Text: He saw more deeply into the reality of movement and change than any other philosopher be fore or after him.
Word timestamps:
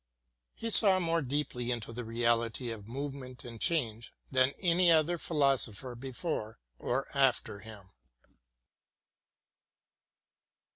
He 0.55 0.71
saw 0.71 0.99
more 0.99 1.21
deeply 1.21 1.69
into 1.69 1.93
the 1.93 2.03
reality 2.03 2.71
of 2.71 2.87
movement 2.87 3.45
and 3.45 3.61
change 3.61 4.11
than 4.31 4.49
any 4.59 4.91
other 4.91 5.19
philosopher 5.19 5.93
be 5.93 6.11
fore 6.11 6.57
or 6.79 7.15
after 7.15 7.59
him. 7.59 7.91